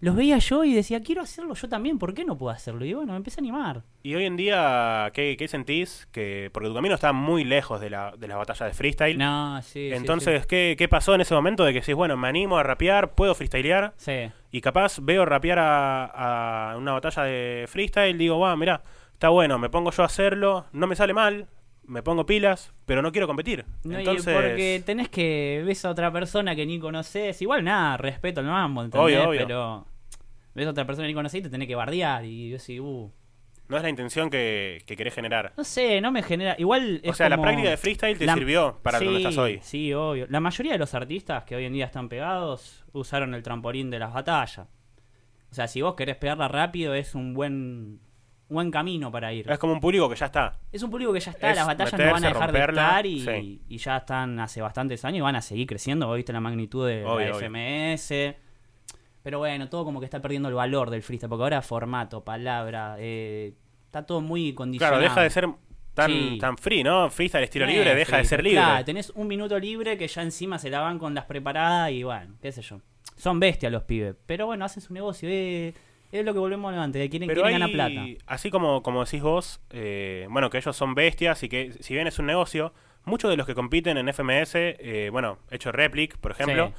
[0.00, 2.84] los veía yo y decía, quiero hacerlo yo también, ¿por qué no puedo hacerlo?
[2.84, 3.84] Y bueno, me empecé a animar.
[4.02, 6.08] Y hoy en día, ¿qué, qué sentís?
[6.12, 9.16] que Porque tu camino está muy lejos de, la, de las batallas de freestyle.
[9.18, 9.88] No, sí.
[9.90, 12.62] sí, Entonces, ¿qué, ¿qué pasó en ese momento de que decís, bueno, me animo a
[12.62, 13.94] rapear, puedo freestylear?
[13.96, 14.30] sí.
[14.50, 18.82] Y capaz veo rapear a, a una batalla de freestyle, digo, wow, mira,
[19.12, 21.46] está bueno, me pongo yo a hacerlo, no me sale mal,
[21.90, 23.64] me pongo pilas, pero no quiero competir.
[23.84, 28.40] No, Entonces, porque tenés que ves a otra persona que ni conoces, igual nada, respeto
[28.40, 29.04] al mambo, ¿entendés?
[29.04, 29.40] Obvio, obvio.
[29.40, 29.86] Pero
[30.54, 32.80] ves a otra persona que ni conocés y te tenés que bardear y yo sí,
[32.80, 33.10] uh,
[33.70, 35.52] no es la intención que, que querés generar.
[35.56, 38.34] no sé, no me genera, igual es O sea, la práctica de freestyle te la-
[38.34, 39.60] sirvió para sí, donde estás hoy.
[39.62, 40.26] Sí, obvio.
[40.28, 43.98] La mayoría de los artistas que hoy en día están pegados usaron el trampolín de
[43.98, 44.66] las batallas.
[45.50, 48.00] O sea, si vos querés pegarla rápido es un buen
[48.48, 49.48] buen camino para ir.
[49.48, 50.58] Es como un público que ya está.
[50.72, 53.06] Es un público que ya está, Es las batallas no van a dejar de estar
[53.06, 53.62] y, sí.
[53.68, 56.08] y ya están hace bastantes años y van a seguir creciendo.
[56.08, 57.38] Vos viste la magnitud de Obvio, la obvio.
[59.22, 62.96] Pero bueno, todo como que está perdiendo el valor del freestyle, porque ahora formato, palabra,
[62.98, 63.52] eh,
[63.84, 64.98] está todo muy condicionado.
[64.98, 65.48] Claro, deja de ser
[65.94, 66.38] tan, Sí.
[66.40, 67.10] tan free, ¿no?
[67.10, 68.60] Freestyle estilo libre, deja de ser libre.
[68.62, 72.02] Claro, tenés un minuto libre que ya encima se la van con las preparadas y
[72.02, 72.80] bueno, qué sé yo.
[73.16, 75.28] Son bestias los pibes, pero bueno, hacen su negocio.
[75.30, 75.74] eh,
[76.12, 78.22] es lo que volvemos antes, quieren, Pero quieren hay, ganar plata.
[78.26, 82.08] así como, como decís vos, eh, bueno, que ellos son bestias y que si bien
[82.08, 82.72] es un negocio,
[83.04, 86.72] muchos de los que compiten en FMS, eh, bueno, hecho Replic, por ejemplo, Sí,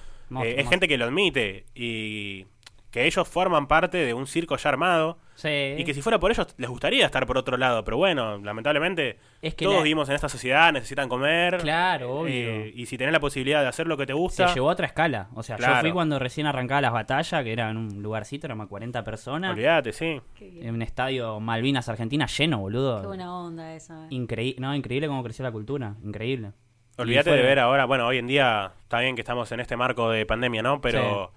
[0.43, 2.45] eh, es gente que lo admite y
[2.91, 5.47] que ellos forman parte de un circo ya armado Sí.
[5.77, 9.17] y que si fuera por ellos les gustaría estar por otro lado, pero bueno, lamentablemente
[9.41, 11.57] Es que todos la- vivimos en esta sociedad, necesitan comer.
[11.59, 12.33] Claro, obvio.
[12.33, 14.73] eh, y si tenés la posibilidad de hacer lo que te se gusta, llevó a
[14.73, 15.29] otra escala.
[15.33, 18.67] O sea, yo fui cuando recién arrancaba las batallas, que era en un lugarcito, éramos
[18.67, 19.51] 40 personas.
[19.51, 20.19] olvídate, sí.
[20.41, 22.99] En un estadio Malvinas, Argentina, lleno, boludo.
[23.01, 24.03] Qué buena onda esa.
[24.03, 24.07] eh.
[24.09, 25.95] Increíble, no, increíble cómo creció la cultura.
[26.03, 26.51] Increíble.
[27.01, 29.75] Olvídate Y de ver ahora, bueno, hoy en día está bien que estamos en este
[29.77, 30.81] marco de pandemia, ¿no?
[30.81, 31.31] Pero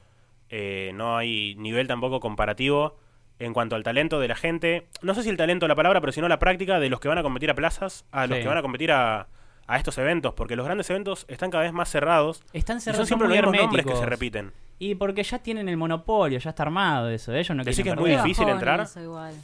[0.51, 2.97] eh, no hay nivel tampoco comparativo
[3.39, 4.87] en cuanto al talento de la gente.
[5.03, 7.09] No sé si el talento es la palabra, pero sino la práctica de los que
[7.09, 8.43] van a competir a plazas, a los Sí.
[8.43, 9.27] que van a competir a,
[9.67, 12.43] a estos eventos, porque los grandes eventos están cada vez más cerrados.
[12.53, 14.53] Están Y cerrados, son siempre muy los mismos nombres que se repiten.
[14.79, 17.33] Y porque ya tienen el monopolio, ya está armado eso.
[17.33, 18.81] Ellos no Decís quieren que es muy difícil entrar.
[18.81, 19.35] eso igual.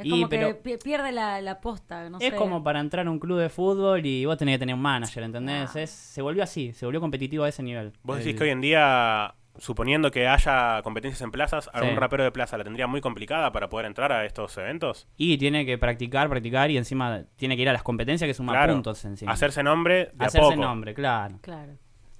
[0.00, 2.36] Es Y, como pero- que pi- pierde la, la posta, no Es sé.
[2.36, 5.22] como para entrar a un club de fútbol y vos tenés que tener un manager,
[5.22, 5.74] ¿entendés?
[5.76, 5.80] Ah.
[5.82, 7.92] Es, se volvió así, se volvió competitivo a ese nivel.
[8.02, 11.96] Vos decís El- que hoy en día, suponiendo que haya competencias en plazas, algún Sí.
[11.96, 15.06] rapero de plaza la tendría muy complicada para poder entrar a estos eventos.
[15.16, 18.54] Y tiene que practicar, practicar y encima tiene que ir a las competencias que suman
[18.54, 18.72] Claro.
[18.74, 19.32] puntos encima.
[19.32, 20.60] Hacerse nombre de a Hacerse poco.
[20.62, 21.38] nombre, claro.
[21.42, 21.72] Claro.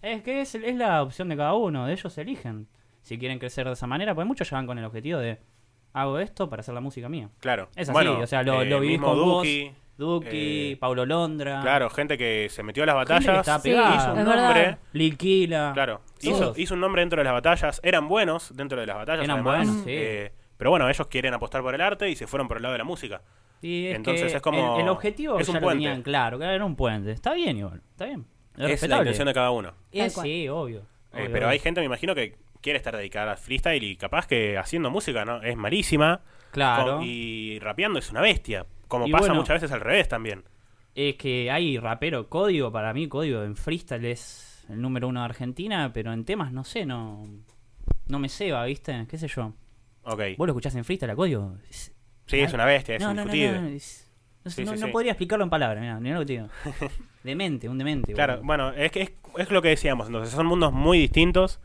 [0.02, 2.68] Es que es, es la opción de cada uno, de ellos eligen.
[3.02, 5.38] Si quieren crecer de esa manera, pues muchos ya van con el objetivo de
[5.92, 7.29] hago esto para hacer la música mía.
[7.40, 7.68] Claro.
[7.76, 11.05] Es así, Bueno, o sea, lo, eh, lo vivís con Duki, vos, Duki, eh, Paulo
[11.07, 14.61] Londra, Claro, gente que se metió a las batallas, estaba Sí, hizo un es nombre,
[14.61, 14.79] verdad.
[14.92, 15.70] Liquila.
[15.74, 19.24] claro, hizo, hizo un nombre dentro de las batallas, eran buenos dentro de las batallas,
[19.24, 19.90] Eran además, buenos, sí.
[19.92, 22.72] eh, pero bueno, ellos quieren apostar por el arte y se fueron por el lado
[22.72, 23.22] de la música.
[23.62, 25.85] Y es Entonces que es como- el, el objetivo es un ya lo puente.
[25.85, 27.11] tenían claro, que era un puente.
[27.12, 28.24] Está bien igual, está bien.
[28.57, 29.72] Es, Es la intención de cada uno.
[29.92, 30.81] Es- sí, obvio.
[30.81, 30.85] Eh,
[31.16, 31.48] obvio, pero obvio.
[31.48, 35.24] hay gente, me imagino, que quiere estar dedicada al freestyle y capaz que haciendo música,
[35.24, 35.42] ¿no?
[35.42, 36.20] Es malísima.
[36.52, 36.96] Claro.
[36.96, 38.66] con- y rapeando es una bestia.
[38.88, 39.36] Como Y pasa bueno.
[39.36, 40.42] muchas veces al revés también.
[40.96, 45.26] Es que hay rapero, código, para mí código en freestyle es el número uno de
[45.26, 47.24] Argentina, pero en temas no sé, no
[48.08, 49.06] no me ceba, ¿viste?
[49.08, 49.52] ¿Qué sé yo?
[50.02, 50.20] Ok.
[50.36, 51.54] ¿Vos lo escuchás en freestyle a código?
[51.70, 51.94] Es-
[52.26, 53.60] Sí, es una bestia, es no, no, no, indiscutible.
[53.60, 54.10] no, es-
[54.44, 54.92] no, Sí, no- sí, no sí.
[54.92, 56.48] podría explicarlo en palabras, mirá, mirá lo que te digo.
[57.22, 58.12] Demente, un demente.
[58.12, 58.46] Claro, boludo.
[58.46, 61.60] bueno, es que es, es lo que decíamos, entonces son mundos muy distintos.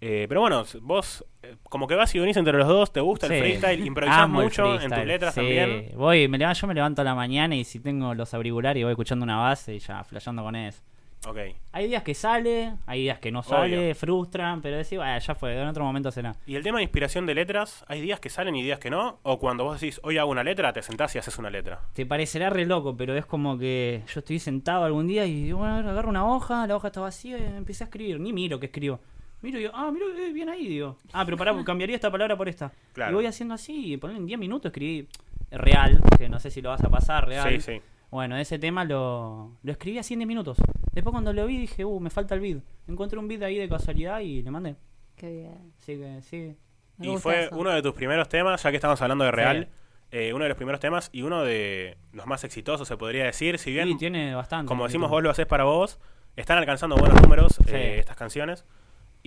[0.00, 3.26] Eh, pero bueno, vos eh, como que vas y venís entre los dos, te gusta
[3.26, 3.38] el Sí.
[3.38, 5.40] freestyle, improvisás Amo el mucho en freestyle, tus letras sí.
[5.40, 5.90] también.
[5.96, 8.92] Voy, me levanto, yo me levanto a la mañana y si tengo los auriculares voy
[8.92, 10.82] escuchando una base y ya flasheando con eso.
[11.26, 11.38] Ok.
[11.72, 13.94] Hay días que sale, hay días que no sale, Obvio.
[13.96, 16.36] frustran, pero decís, "Bueno, ya fue, en otro momento será.
[16.46, 19.18] ¿Y el tema de inspiración de letras, hay días que salen y días que no?
[19.22, 21.80] ¿O cuando vos decís, hoy hago una letra, te sentás y haces una letra?
[21.94, 25.58] Te parecerá re loco, pero es como que yo estoy sentado algún día y digo,
[25.58, 28.20] bueno, agarro una hoja, la hoja está vacía y empecé a escribir.
[28.20, 29.00] Ni miro que escribo.
[29.42, 30.96] Miro y digo, ah, miro, eh, bien ahí, digo.
[31.12, 32.72] Ah, pero pará, cambiaría esta palabra por esta.
[32.92, 33.12] Claro.
[33.12, 35.08] Y voy haciendo así, poner en 10 minutos escribí
[35.50, 37.48] real, que no sé si lo vas a pasar real.
[37.50, 37.80] Sí, sí.
[38.10, 40.58] Bueno, ese tema lo, lo escribí así en 10 minutos.
[40.92, 42.58] Después cuando lo vi dije, uh, me falta el beat.
[42.88, 44.76] Encontré un beat ahí de casualidad y le mandé.
[45.16, 45.72] Qué bien.
[45.78, 46.56] Así que sí.
[46.98, 47.56] Me Y fue eso.
[47.56, 50.06] uno de tus primeros temas, ya que estamos hablando de Real, Sí.
[50.12, 53.58] eh, uno de los primeros temas y uno de los más exitosos, se podría decir.
[53.58, 54.66] Si bien, Sí, tiene bastante.
[54.68, 55.98] como decimos, vos lo haces para vos,
[56.36, 57.74] están alcanzando buenos números Sí.
[57.74, 58.64] eh, estas canciones.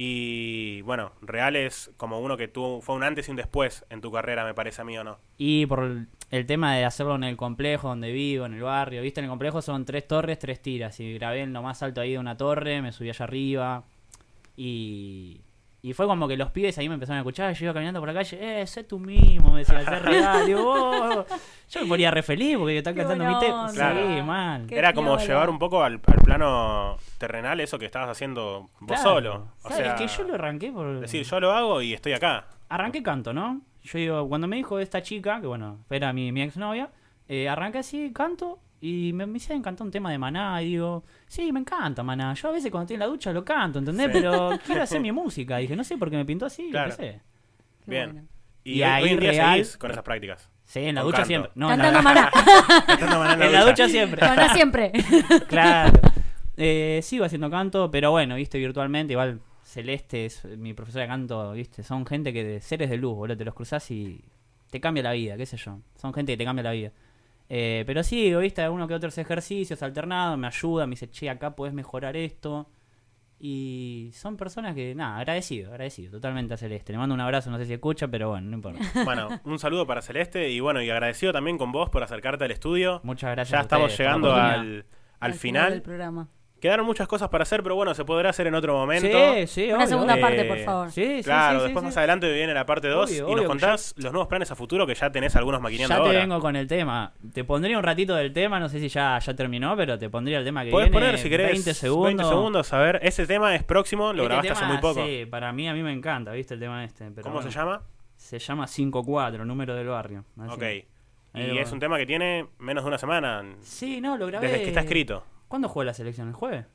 [0.02, 4.00] Y bueno, Real es como uno que tuvo, fue un antes y un después en
[4.00, 5.18] tu carrera, me parece a mí o no.
[5.38, 9.20] Y por el, tema de hacerlo en el complejo donde vivo, en el barrio, ¿viste?
[9.20, 10.98] En el complejo son tres torres, tres tiras.
[11.02, 13.84] Y grabé en lo más alto ahí de una torre, me subí allá arriba.
[14.56, 15.42] Y,
[15.82, 17.54] y fue como que los pibes ahí me empezaron a escuchar.
[17.54, 20.46] Yo iba caminando por la calle, eh, sé tú mismo, me decía, sé real.
[20.46, 21.26] Digo, "Oh".
[21.70, 23.70] Yo me ponía re feliz porque estaba Qué cantando mi tema.
[23.74, 24.00] Claro.
[24.16, 24.66] Sí, mal.
[24.68, 28.88] Qué Era como llevar un poco al, al plano terrenal eso que estabas haciendo vos
[28.88, 29.04] Claro.
[29.04, 29.48] solo.
[29.64, 31.00] O sea, es que yo lo arranqué por.
[31.00, 32.46] decir, yo lo hago y estoy acá.
[32.70, 33.62] arranqué canto, ¿no?
[33.84, 36.90] Yo digo, cuando me dijo esta chica, que bueno, era mi, mi exnovia,
[37.28, 41.52] eh, arranqué así, canto, y me, me cantar un tema de Maná, y digo, sí,
[41.52, 42.34] me encanta Maná.
[42.34, 44.08] Yo a veces cuando estoy en la ducha lo canto, ¿entendés?
[44.08, 44.12] Sí.
[44.14, 45.58] Pero quiero hacer mi música.
[45.58, 46.92] Dije, no sé por qué me pintó así, Claro.
[46.92, 47.22] empecé.
[47.86, 48.12] Bien.
[48.14, 48.28] bueno.
[48.64, 50.50] Y, ahí hoy en día real- seguís con esas prácticas.
[50.66, 51.28] Sí, en la ducha canto.
[51.28, 51.52] siempre.
[51.56, 52.32] No, en Cantando la, maná.
[52.88, 54.22] Cantando maná en la ducha siempre.
[54.22, 54.92] Maná siempre.
[55.48, 56.00] claro.
[56.58, 61.52] Eh, sigo haciendo canto, pero bueno, viste, virtualmente, igual Celeste es mi profesora de canto,
[61.54, 64.22] viste, son gente que de seres de luz, boludo, te los cruzás y
[64.70, 65.80] te cambia la vida, qué sé yo.
[65.96, 66.92] Son gente que te cambia la vida.
[67.50, 71.56] Eh, pero sí, viste, alguno que otros ejercicios alternados, me ayuda, me dice, che, acá
[71.56, 72.70] podés mejorar esto.
[73.42, 76.92] Y son personas que, nada, agradecido, agradecido, totalmente a Celeste.
[76.92, 78.80] Le mando un abrazo, no sé si escucha, pero bueno, no importa.
[79.06, 82.52] Bueno, un saludo para Celeste y bueno, y agradecido también con vos por acercarte al
[82.52, 83.00] estudio.
[83.04, 83.52] Muchas gracias.
[83.52, 84.86] Ya a estamos ustedes llegando al,
[85.20, 85.82] al del final.
[85.82, 86.28] programa.
[86.60, 89.08] Quedaron muchas cosas para hacer, pero bueno, se podrá hacer en otro momento.
[89.08, 90.92] Sí, sí, Una obvio, segunda parte, por favor.
[90.92, 91.86] Sí, sí, Claro, sí, sí, después sí.
[91.88, 94.56] más adelante viene la parte 2 Obvio, y obvio, nos contás los nuevos planes a
[94.56, 96.20] futuro que ya tenés algunos maquineando Ya te ahora.
[96.20, 97.14] vengo con el tema.
[97.34, 100.40] Te pondría un ratito del tema, no sé si ya, ya terminó, pero te pondría
[100.40, 101.06] el tema que Podés viene.
[101.06, 102.06] poner, si querés, 20 segundos.
[102.08, 105.06] 20 segundos, a ver, ese tema es próximo, lo Este grabaste hace muy poco.
[105.06, 106.56] Sí, para mí, a mí me encanta, ¿viste?
[106.56, 107.06] El tema este.
[107.12, 107.82] Pero ¿Cómo bueno, se llama?
[108.18, 110.26] Se llama 5-4, número del barrio.
[110.42, 110.54] así.
[110.54, 110.64] Ok.
[111.32, 114.48] Ahí Y es un tema que tiene menos de una semana Sí, no, lo grabé.
[114.48, 115.24] desde que está escrito.
[115.50, 116.30] ¿Cuándo juega la selección?
[116.30, 116.66] ¿El jueves?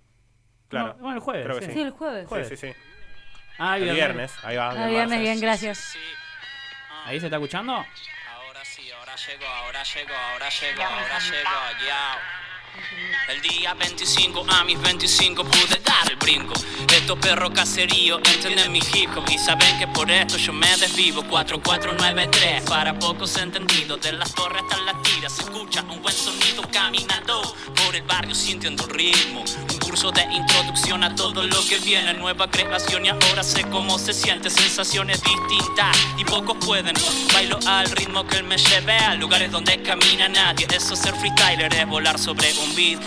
[0.68, 0.88] Claro.
[0.88, 1.44] No, bueno, el jueves.
[1.46, 1.72] Creo que sí.
[1.72, 2.28] Sí, el jueves.
[2.28, 2.48] Jueves.
[2.48, 2.78] Sí, sí, sí.
[3.56, 4.70] Ah, El viernes, ahí va.
[4.70, 5.96] Ah, viernes, bien, gracias.
[7.04, 7.72] ¿Ahí se está escuchando?
[7.72, 12.18] Ahora sí, ahora llegó, ahora llegó, ahora llegó, ahora llegó, ya.
[13.28, 16.54] El día 25 a mis 25 pude dar el brinco.
[16.94, 21.22] Estos perros caseríos entienden mi hip hop y saben que por esto yo me desvivo.
[21.24, 24.00] 4493 para pocos entendidos.
[24.00, 27.42] De las torres hasta las tiras se escucha un buen sonido caminando
[27.84, 29.44] por el barrio sintiendo ritmo.
[29.70, 32.12] Un curso de introducción a todo lo que viene.
[32.14, 34.50] Nueva creación y ahora sé cómo se siente.
[34.50, 36.94] Sensaciones distintas y pocos pueden.
[37.32, 40.66] Bailo al ritmo que él me lleve a lugares donde camina nadie.
[40.74, 43.00] Eso ser freestyler es volar sobre un beat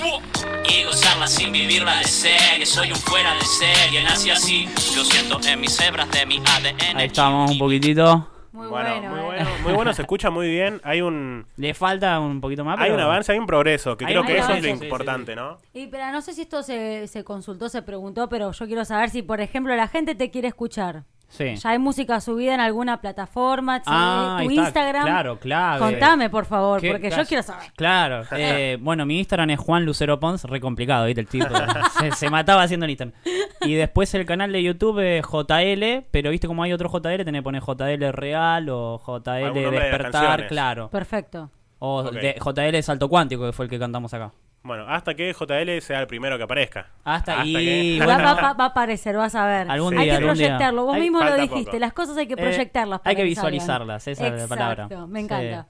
[0.70, 2.66] y gozarla sin vivirla de serie.
[2.66, 4.66] Soy un fuera de serie, nací así.
[4.96, 6.98] Lo siento en mis hebras de mi ADN.
[6.98, 8.30] Ahí estamos un poquitito.
[8.52, 9.10] Muy Bueno, bueno.
[9.10, 9.24] muy eh.
[9.24, 10.82] bueno, muy bueno, se escucha muy bien.
[10.84, 14.14] Hay un Le falta un poquito más, hay un avance, hay un progreso, que Hay
[14.14, 15.58] creo que eso es lo sí, sí, importante, ¿no?
[15.74, 19.12] Y pero no sé si esto se, se consultó, se preguntó, pero yo quiero saber
[19.12, 21.04] si, por ejemplo, la gente te quiere escuchar.
[21.30, 21.56] Sí.
[21.56, 23.78] ¿Ya hay música subida en alguna plataforma?
[23.80, 23.84] ¿Sí?
[23.88, 25.04] Ah, ¿Tu Instagram?
[25.04, 25.80] Claro, claro.
[25.86, 27.72] Contame, por favor, porque yo quiero saber.
[27.76, 28.24] Claro.
[28.32, 31.22] eh, bueno, mi Instagram es Juan Lucero Pons, re complicado, ¿viste?
[31.22, 31.48] El tipo
[32.00, 33.14] se, se mataba haciendo el Instagram.
[33.62, 37.24] Y después el canal de YouTube es JL, pero ¿viste como hay otro JL?
[37.26, 40.90] Tenés que poner JL Real o JL de Despertar, claro.
[40.90, 41.52] Perfecto.
[41.80, 42.14] O Ok.
[42.14, 44.32] de- JL Salto Cuántico, que fue el que cantamos acá.
[44.68, 46.88] Bueno, hasta que JL sea el primero que aparezca.
[47.04, 48.24] Hasta que- Y Va, bueno.
[48.24, 49.72] va- va- va a aparecer, vas a ver.
[49.72, 50.48] Algún hay día, que algún día.
[50.50, 50.84] proyectarlo.
[50.86, 51.66] Vos Hay- mismo lo dijiste.
[51.72, 51.80] poco.
[51.80, 53.00] Las cosas hay que Eh, proyectarlas.
[53.00, 53.30] para hay que salgan.
[53.30, 54.84] visualizarlas, esa es la palabra.
[54.84, 55.68] Exacto, me encanta.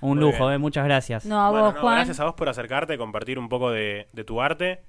[0.00, 1.26] Un Muy lujo, eh, muchas gracias.
[1.26, 1.94] No, a Bueno, vos, no, Juan.
[1.96, 4.80] gracias a vos por acercarte, compartir un poco de, de tu arte.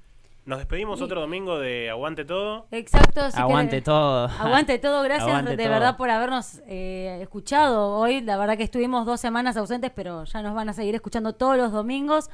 [0.45, 2.65] Nos despedimos Y- otro domingo de Aguante Todo.
[2.71, 3.29] Exacto.
[3.29, 4.25] si Aguante querés- todo.
[4.39, 5.73] Aguante todo, gracias Aguante de todo.
[5.73, 8.21] verdad por habernos eh, escuchado hoy.
[8.21, 11.57] La verdad que estuvimos dos semanas ausentes, pero ya nos van a seguir escuchando todos
[11.57, 12.29] los domingos.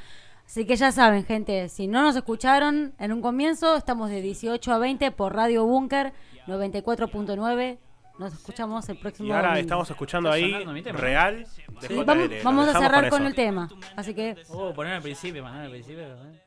[0.48, 4.72] Así que ya saben, gente, si no nos escucharon en un comienzo, estamos de 18
[4.72, 6.14] a 20 por Radio Búnker
[6.48, 7.78] 94.9.
[8.18, 9.62] Nos escuchamos el próximo Y ahora domingo.
[9.62, 10.52] estamos escuchando ahí.
[10.94, 11.46] Real
[11.82, 13.70] de Sí, vamos a cerrar con, el tema.
[13.96, 16.04] Así que Oh, poner al principio, mandar al principio.
[16.04, 16.42] eh.